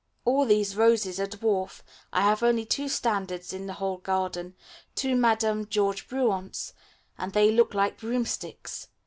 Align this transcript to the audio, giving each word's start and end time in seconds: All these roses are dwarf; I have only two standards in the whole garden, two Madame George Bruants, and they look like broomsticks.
All 0.25 0.47
these 0.47 0.75
roses 0.75 1.19
are 1.19 1.27
dwarf; 1.27 1.83
I 2.11 2.21
have 2.21 2.41
only 2.41 2.65
two 2.65 2.89
standards 2.89 3.53
in 3.53 3.67
the 3.67 3.73
whole 3.73 3.97
garden, 3.97 4.55
two 4.95 5.15
Madame 5.15 5.67
George 5.67 6.09
Bruants, 6.09 6.73
and 7.19 7.33
they 7.33 7.51
look 7.51 7.75
like 7.75 7.99
broomsticks. 7.99 8.87